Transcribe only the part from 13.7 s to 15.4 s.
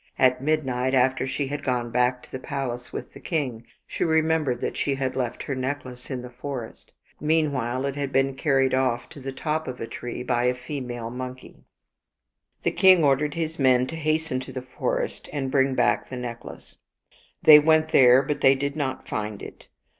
to hasten to the forest